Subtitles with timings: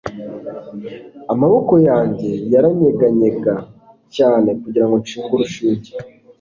[1.33, 3.53] amaboko yanjye yaranyeganyega
[4.15, 5.89] cyane kugirango nshinge urushinge